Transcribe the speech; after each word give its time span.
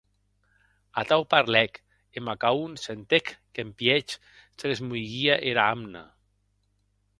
Atau 1.01 1.19
parlèc, 1.33 1.71
e 2.17 2.19
Macaon 2.27 2.71
sentec 2.85 3.25
qu’en 3.53 3.69
pièch 3.77 4.11
se 4.57 4.63
l’esmoiguie 4.69 5.31
era 5.51 5.63
amna. 5.73 6.03